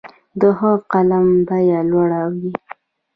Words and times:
د 0.39 0.41
ښه 0.57 0.71
قلم 0.91 1.27
بیه 1.47 1.79
لوړه 1.91 2.21
وي. 2.33 2.53